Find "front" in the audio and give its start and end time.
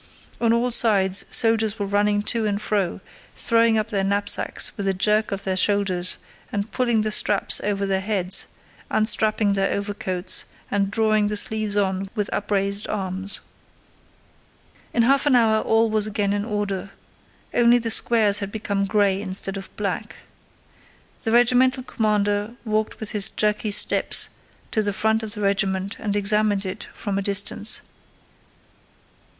24.93-25.21